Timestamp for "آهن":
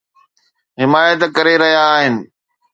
1.95-2.15